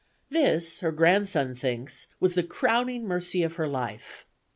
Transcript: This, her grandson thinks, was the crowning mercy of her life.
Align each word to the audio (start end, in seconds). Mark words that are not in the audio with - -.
This, 0.31 0.79
her 0.79 0.91
grandson 0.91 1.53
thinks, 1.53 2.07
was 2.19 2.33
the 2.33 2.41
crowning 2.41 3.05
mercy 3.05 3.43
of 3.43 3.57
her 3.57 3.67
life. 3.67 4.25